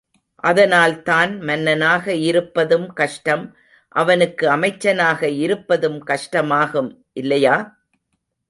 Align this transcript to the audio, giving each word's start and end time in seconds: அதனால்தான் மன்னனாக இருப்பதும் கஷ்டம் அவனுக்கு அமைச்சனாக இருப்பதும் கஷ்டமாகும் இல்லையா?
அதனால்தான் 0.43 1.39
மன்னனாக 1.39 2.13
இருப்பதும் 2.21 2.87
கஷ்டம் 2.93 3.45
அவனுக்கு 3.95 4.47
அமைச்சனாக 4.49 5.29
இருப்பதும் 5.37 5.99
கஷ்டமாகும் 6.05 6.91
இல்லையா? 7.13 7.55